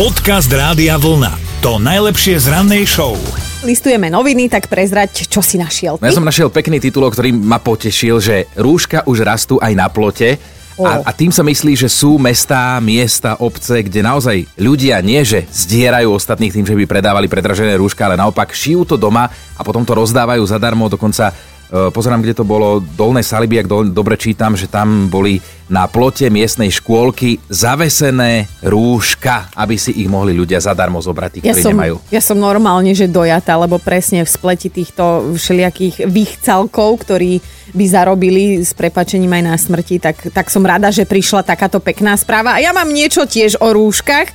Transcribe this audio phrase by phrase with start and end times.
[0.00, 1.60] Podcast Rádia Vlna.
[1.60, 3.20] To najlepšie z rannej show.
[3.60, 6.00] Listujeme noviny, tak prezrať, čo si našiel.
[6.00, 9.92] No ja som našiel pekný titulok, ktorý ma potešil, že rúška už rastú aj na
[9.92, 10.40] plote.
[10.80, 15.44] A, a tým sa myslí, že sú mestá, miesta, obce, kde naozaj ľudia nie, že
[15.52, 19.84] zdierajú ostatných tým, že by predávali predražené rúška, ale naopak šijú to doma a potom
[19.84, 21.28] to rozdávajú zadarmo, dokonca
[21.70, 25.38] pozerám, kde to bolo, Dolné Saliby, ak do, dobre čítam, že tam boli
[25.70, 31.54] na plote miestnej škôlky zavesené rúška, aby si ich mohli ľudia zadarmo zobrať, tí, Ja
[31.54, 31.94] ktorí som, nemajú.
[32.10, 37.38] ja som normálne, že dojata, lebo presne v spleti týchto všelijakých výchcalkov, ktorí
[37.70, 42.18] by zarobili s prepačením aj na smrti, tak, tak som rada, že prišla takáto pekná
[42.18, 42.58] správa.
[42.58, 44.26] A ja mám niečo tiež o rúškach,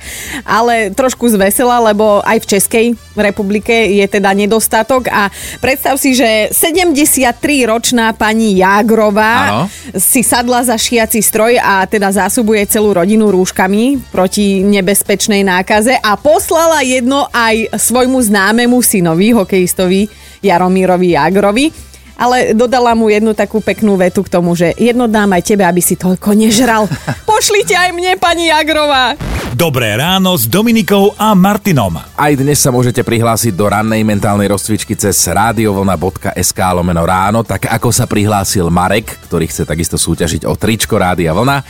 [0.48, 5.28] ale trošku zvesela, lebo aj v Českej republike je teda nedostatok a
[5.60, 6.48] predstav si, že
[7.32, 14.62] 73-ročná pani Jágrová si sadla za šiaci stroj a teda zásobuje celú rodinu rúškami proti
[14.62, 20.06] nebezpečnej nákaze a poslala jedno aj svojmu známemu synovi, hokejistovi
[20.38, 21.66] Jaromírovi Jagrovi.
[22.16, 25.84] Ale dodala mu jednu takú peknú vetu k tomu, že jedno dám aj tebe, aby
[25.84, 26.88] si toľko nežral.
[27.28, 29.20] Pošlite aj mne, pani Jagrová.
[29.56, 31.96] Dobré ráno s Dominikou a Martinom.
[31.96, 37.88] Aj dnes sa môžete prihlásiť do rannej mentálnej rozcvičky cez radiovlna.sk lomeno ráno, tak ako
[37.88, 41.64] sa prihlásil Marek, ktorý chce takisto súťažiť o tričko Rádia Vlna.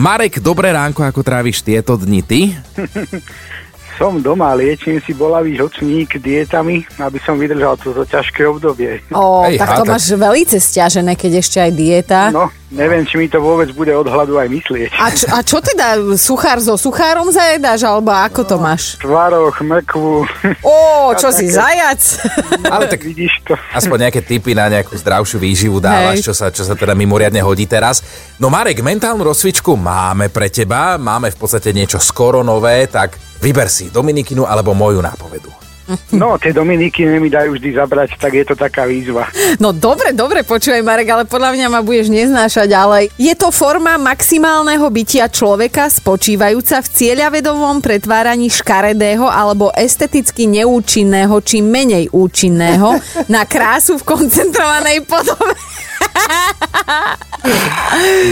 [0.00, 2.56] Marek, dobré ránko, ako tráviš tieto dni ty?
[3.96, 9.00] Som doma, liečím si bolavý žlčník dietami, aby som vydržal toto ťažké obdobie.
[9.08, 12.20] O, Hej, tak to tak- máš veľmi stiažené, keď ešte aj dieta.
[12.28, 14.92] No, neviem, či mi to vôbec bude od hladu aj myslieť.
[15.00, 19.00] A, čo, a čo teda, suchár so suchárom zajedáš, alebo ako to máš?
[19.00, 20.28] Tvaroch, mrkvu.
[20.60, 20.76] Ó,
[21.16, 22.20] čo si, zajac?
[22.68, 23.56] Ale tak Vidíš to.
[23.72, 26.26] aspoň nejaké tipy na nejakú zdravšiu výživu dávaš, Hej.
[26.28, 28.04] čo sa, čo sa teda mimoriadne hodí teraz.
[28.36, 33.68] No Marek, mentálnu rozcvičku máme pre teba, máme v podstate niečo skoro nové, tak vyber
[33.68, 35.66] si Dominikinu alebo moju nápovedu.
[36.20, 39.30] No, tie Dominiky mi dajú vždy zabrať, tak je to taká výzva.
[39.62, 43.94] No dobre, dobre, počúvaj Marek, ale podľa mňa ma budeš neznášať, ale je to forma
[43.98, 52.98] maximálneho bytia človeka spočívajúca v cieľavedovom pretváraní škaredého alebo esteticky neúčinného či menej účinného
[53.34, 55.54] na krásu v koncentrovanej podobe.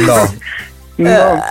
[0.05, 0.19] No.
[0.95, 1.43] No,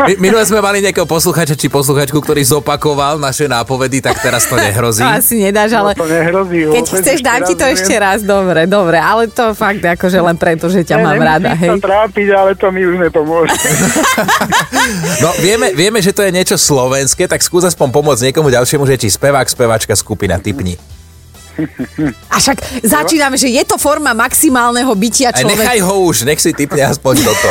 [0.00, 4.56] My, minule sme mali nejakého posluchača či posluchačku, ktorý zopakoval naše nápovedy, tak teraz to
[4.56, 5.04] nehrozí.
[5.04, 6.64] To asi nedáš, ale to nehrozí.
[6.72, 8.04] keď chceš, dám ti to raz ešte neviem.
[8.06, 8.18] raz.
[8.24, 11.76] Dobre, dobre, ale to fakt akože len preto, že ťa Ne, mám rada, hej.
[11.76, 13.56] trápiť, ale to mi už nepomôže.
[15.20, 18.96] No, vieme, vieme, že to je niečo slovenské, tak skús aspoň pomôcť niekomu ďalšiemu, že
[18.96, 20.80] či spevák, speváčka, skupina, typni.
[22.26, 25.62] A však začíname, že je to forma maximálneho bytia Aj človeka.
[25.62, 27.50] nechaj ho už, nech si typne aspoň toto.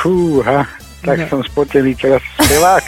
[0.00, 0.66] Fúha,
[1.00, 2.84] tak som spotený teraz spevák.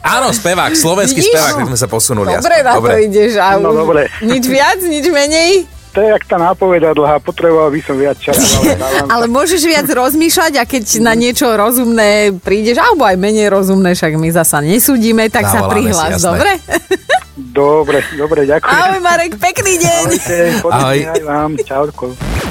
[0.00, 1.32] Áno, spevák, slovenský Vidíš?
[1.32, 2.28] spevák, tak sme sa posunuli.
[2.30, 2.64] Dobre aspoň.
[2.64, 3.32] na to ideš.
[3.36, 4.08] A No, dobre.
[4.20, 5.64] Nič viac, nič menej?
[5.92, 8.64] To je jak tá nápoveda dlhá, potreboval by som viac času.
[8.80, 13.92] Ale, Ale môžeš viac rozmýšľať a keď na niečo rozumné prídeš, alebo aj menej rozumné,
[13.92, 16.24] však my zasa nesúdime, tak sa Zavoláme si, prihlás, jasné.
[16.24, 16.50] dobre?
[17.52, 18.72] Dobre, dobre, ďakujem.
[18.72, 20.04] Ahoj Marek, pekný deň.
[20.08, 20.98] Ahojte, Ahoj.
[21.12, 21.50] aj vám.
[21.60, 22.04] Čauko.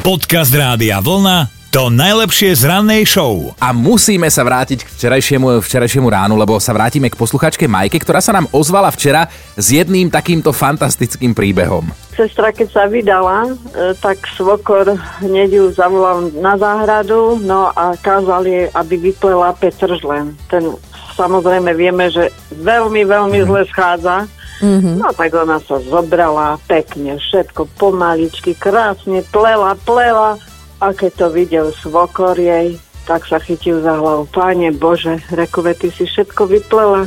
[0.05, 1.60] Podcast Rádia Vlna.
[1.71, 3.55] To najlepšie z rannej show.
[3.55, 8.19] A musíme sa vrátiť k včerajšiemu, včerajšiemu ránu, lebo sa vrátime k posluchačke Majke, ktorá
[8.19, 11.87] sa nám ozvala včera s jedným takýmto fantastickým príbehom.
[12.11, 18.51] Sestra, keď sa vydala, e, tak svokor hneď ju zavolal na záhradu, no a kázal
[18.51, 20.35] jej, aby vyplela Petržlen.
[20.51, 20.75] Ten
[21.15, 24.27] samozrejme vieme, že veľmi, veľmi zle schádza.
[24.61, 30.37] No tak ona sa zobrala pekne, všetko pomaličky, krásne plela, plela.
[30.81, 32.75] A keď to videl svokor jej,
[33.05, 34.25] tak sa chytil za hlavu.
[34.33, 37.05] Páne Bože, rekove, ty si všetko vyplela.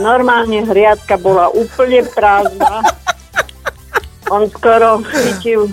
[0.00, 2.84] Normálne hriadka bola úplne prázdna.
[4.32, 5.68] On skoro chytil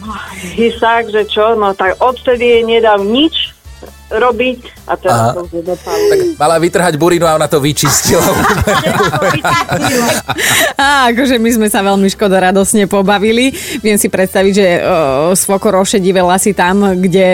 [0.56, 3.49] hysák, že čo, no tak odtedy jej nedal nič
[4.09, 5.31] robiť a teraz Aha.
[5.38, 6.14] to už dopadlo.
[6.36, 8.22] Mala vytrhať burinu a ona to vyčistila.
[10.81, 13.54] Á, akože my sme sa veľmi škodoradosne pobavili.
[13.86, 17.30] Viem si predstaviť, že o, svokor ošedivé lasy tam, kde,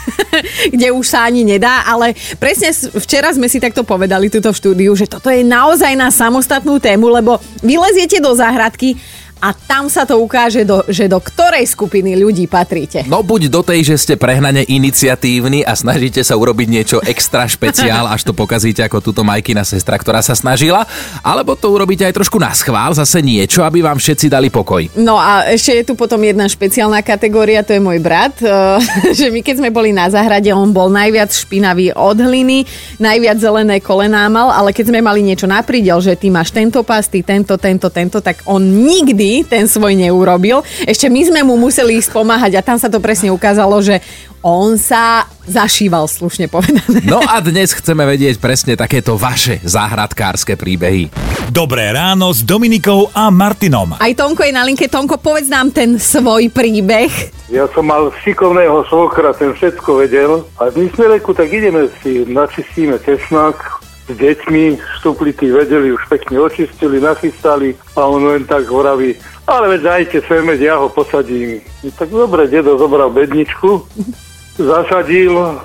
[0.74, 4.92] kde už sa ani nedá, ale presne včera sme si takto povedali tuto v štúdiu,
[4.94, 8.94] že toto je naozaj na samostatnú tému, lebo vyleziete do záhradky
[9.36, 13.04] a tam sa to ukáže, do, že do ktorej skupiny ľudí patríte.
[13.04, 18.08] No buď do tej, že ste prehnane iniciatívni a snažíte sa urobiť niečo extra špeciál,
[18.08, 20.88] až to pokazíte ako túto Majkina sestra, ktorá sa snažila,
[21.20, 24.88] alebo to urobíte aj trošku na schvál, zase niečo, aby vám všetci dali pokoj.
[24.96, 28.40] No a ešte je tu potom jedna špeciálna kategória, to je môj brat,
[29.18, 32.64] že my keď sme boli na záhrade, on bol najviac špinavý od hliny,
[32.96, 36.80] najviac zelené kolená mal, ale keď sme mali niečo na prídel, že ty máš tento
[36.80, 40.62] pás, ty tento, tento, tento, tak on nikdy ten svoj neurobil.
[40.86, 44.00] Ešte my sme mu museli ísť pomáhať a tam sa to presne ukázalo, že
[44.46, 47.02] on sa zašíval, slušne povedané.
[47.02, 51.10] No a dnes chceme vedieť presne takéto vaše záhradkárske príbehy.
[51.50, 53.98] Dobré ráno s Dominikou a Martinom.
[53.98, 54.86] Aj Tonko je na linke.
[54.86, 57.10] Tonko, povedz nám ten svoj príbeh.
[57.50, 60.46] Ja som mal šikovného svokra, ten všetko vedel.
[60.62, 63.75] A my sme reku, tak ideme si, načistíme cesnak,
[64.06, 69.18] s deťmi, štuplíky vedeli, už pekne očistili, nachystali a on len tak horaví,
[69.50, 71.58] ale veď dajte sem, ja ho posadím.
[71.82, 73.82] No, tak dobre, dedo zobral bedničku,
[74.62, 75.58] zasadil,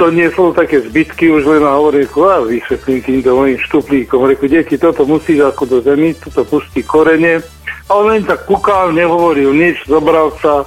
[0.00, 4.24] to niesol také zbytky už len a hovorí, a vysvetlím týmto mojim štuplíkom.
[4.24, 7.38] Reku, deti, toto musíš ako do zemi, toto pustí korene.
[7.86, 10.64] A on len tak kúkal, nehovoril nič, zobral sa.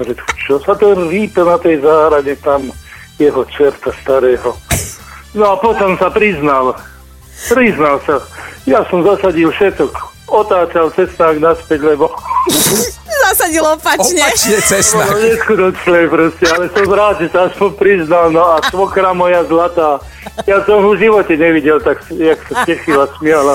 [0.00, 2.72] Reku, čo sa to rýpe na tej záhrade tam
[3.20, 4.65] jeho čerta starého.
[5.36, 6.72] No a potom sa priznal.
[7.52, 8.24] Priznal sa.
[8.64, 9.92] Ja som zasadil všetok.
[10.32, 12.08] Otáčal cestách naspäť, lebo...
[13.26, 14.22] Zasadil opačne.
[14.22, 15.10] Opačne cestnak.
[15.10, 18.30] No, neskutočné proste, ale som rád, že sa aspoň priznal.
[18.30, 19.98] No a svokra moja zlatá
[20.44, 23.54] ja som ho v živote nevidel, tak jak sa tešila, smiala.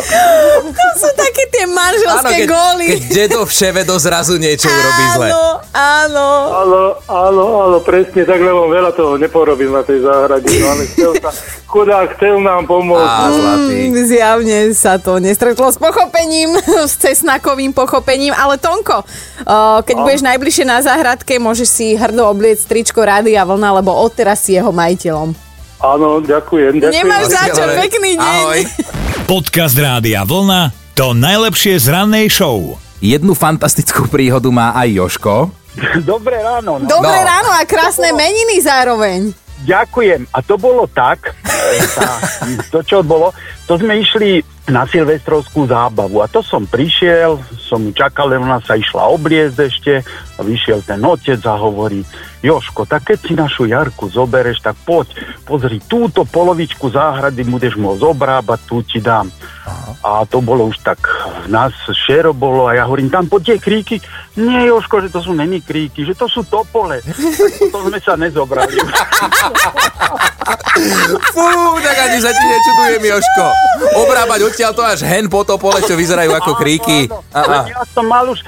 [0.66, 2.86] To sú také tie manželské áno, keď, góly.
[2.98, 5.30] Keď dedo v ševedo zrazu niečo urobí zle.
[5.30, 5.44] Áno,
[5.76, 6.28] áno.
[6.52, 11.12] Áno, áno, áno, presne tak, lebo veľa toho neporobil na tej záhrade, no, ale chcel
[11.22, 11.30] sa,
[11.70, 13.06] chudák chcel nám pomôcť.
[13.06, 13.30] Á,
[13.62, 15.78] Mm, zjavne sa to nestretlo s
[16.22, 16.50] pochopením,
[16.92, 19.02] s cesnakovým pochopením, ale Tonko,
[19.82, 20.04] keď no.
[20.06, 24.70] budeš najbližšie na záhradke, môžeš si hrdo obliec tričko Rádia Vlna, lebo odteraz si jeho
[24.70, 25.34] majiteľom.
[25.82, 26.78] Áno, ďakujem.
[26.78, 26.94] ďakujem.
[26.94, 28.42] Nemáš za čo, pekný deň.
[28.46, 28.60] Ahoj.
[29.26, 32.78] Podcast Rádia Vlna, to najlepšie z rannej show.
[33.02, 35.50] Jednu fantastickú príhodu má aj Joško.
[36.06, 36.78] Dobré ráno.
[36.78, 36.86] No.
[36.86, 37.26] Dobré no.
[37.26, 39.34] ráno a krásne meniny zároveň.
[39.62, 40.22] Ďakujem.
[40.34, 41.38] A to bolo tak,
[41.94, 42.10] tá,
[42.74, 43.30] to čo bolo,
[43.70, 49.10] to sme išli na silvestrovskú zábavu a to som prišiel, som čakal, ona sa išla
[49.10, 49.94] obliezť ešte
[50.38, 52.06] a vyšiel ten otec a hovorí,
[52.42, 55.14] Joško, tak keď si našu Jarku zobereš, tak poď,
[55.46, 59.30] pozri, túto polovičku záhrady budeš môcť obrábať, tu ti dám.
[59.66, 59.92] Aha.
[60.02, 60.98] A to bolo už tak,
[61.52, 63.96] nás šero bolo a ja hovorím, tam poď tie kríky.
[64.40, 67.04] Nie, Joško, že to sú není kríky, že to sú topole.
[67.74, 68.80] to sme sa nezobrali.
[71.36, 71.48] Fú,
[71.84, 73.46] tak ani sa ti nečudujem, Joško.
[74.08, 77.12] Obrábať odtiaľ to až hen po topole, čo vyzerajú ako kríky.
[77.36, 78.42] Ja som mal už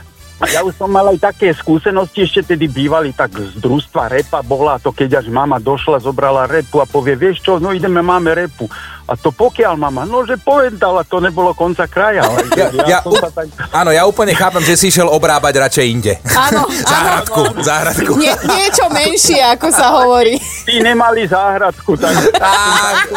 [0.49, 4.75] ja už som mal aj také skúsenosti, ešte tedy bývali tak z družstva repa bola
[4.75, 8.67] to, keď až mama došla, zobrala repu a povie, vieš čo, no ideme, máme repu.
[9.03, 12.23] A to pokiaľ mama, no že povedala, to nebolo konca kraja.
[12.23, 13.51] Ale ja, ja, ja, u, tak...
[13.75, 16.13] Áno, ja úplne chápem, že si šiel obrábať radšej inde.
[16.31, 16.63] Áno,
[16.93, 17.59] záhradku, áno.
[17.59, 18.11] záhradku.
[18.15, 20.39] Nie, niečo menšie, ako sa hovorí.
[20.63, 23.11] Tí nemali záhradku, tak, tak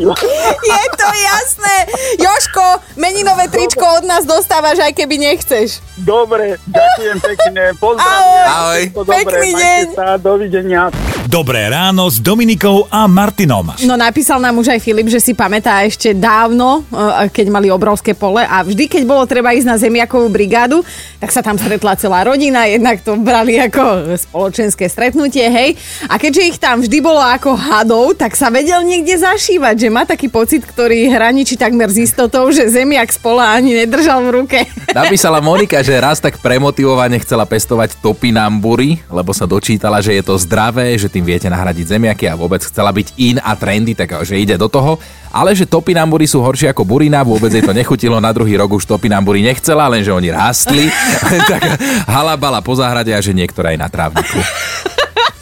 [0.70, 1.76] Je to jasné.
[2.18, 2.66] Joško,
[2.98, 5.78] meninové tričko od nás dostávaš, aj keby nechceš.
[6.00, 7.62] Dobre, ďakujem pekne.
[7.78, 8.46] Pozdravujem.
[8.50, 8.82] Ahoj.
[8.94, 9.84] Dobre, Pekný deň.
[9.94, 10.82] Sa, dovidenia.
[11.30, 13.62] Dobré ráno s Dominikou a Martinom.
[13.86, 18.18] No napísal nám už aj Filip, že si pamätá ešte dávno, e, keď mali obrovské
[18.18, 20.82] pole a vždy, keď bolo treba ísť na zemiakovú brigádu,
[21.22, 25.78] tak sa tam stretla celá rodina, jednak to brali ako spoločenské stretnutie, hej.
[26.10, 30.02] A keďže ich tam vždy bolo ako hadov, tak sa vedel niekde zašívať, že má
[30.02, 34.58] taký pocit, ktorý hraničí takmer s istotou, že zemiak z pola ani nedržal v ruke.
[34.98, 40.34] Napísala Monika, že raz tak premotivovane chcela pestovať topinambury, lebo sa dočítala, že je to
[40.34, 44.56] zdravé, že tým viete nahradiť zemiaky a vôbec chcela byť in a trendy, takže ide
[44.60, 45.00] do toho.
[45.30, 48.84] Ale že topinambury sú horšie ako burina, vôbec jej to nechutilo, na druhý rok už
[48.84, 50.90] topinambury nechcela, lenže oni rástli.
[51.50, 54.38] tak halabala po záhrade a že niektorá aj na trávniku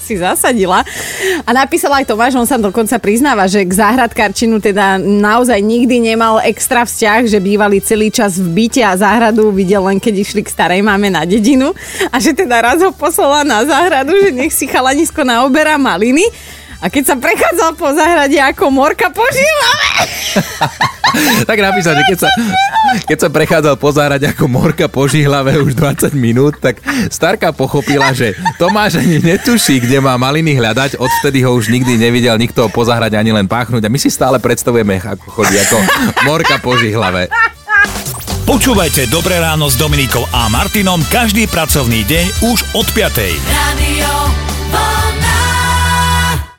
[0.09, 0.81] si zasadila.
[1.45, 6.41] A napísala aj Tomáš, on sa dokonca priznáva, že k záhradkarčinu teda naozaj nikdy nemal
[6.41, 10.49] extra vzťah, že bývali celý čas v byte a záhradu videl len keď išli k
[10.49, 11.77] starej máme na dedinu
[12.09, 16.25] a že teda raz ho poslala na záhradu, že nech si chalanisko naoberá maliny
[16.79, 19.27] a keď sa prechádzal po záhrade ako morka po
[21.49, 22.29] tak napísal, že keď sa,
[23.09, 26.79] keď sa prechádzal po záhrade ako morka po žihlave už 20 minút, tak
[27.11, 32.39] Starka pochopila, že Tomáš ani netuší, kde má maliny hľadať, odvtedy ho už nikdy nevidel
[32.39, 35.77] nikto po záhrade ani len páchnuť a my si stále predstavujeme, ako chodí ako
[36.31, 37.27] morka po žihlave.
[38.49, 43.13] Počúvajte Dobré ráno s Dominikou a Martinom každý pracovný deň už od 5.
[43.45, 44.18] Radio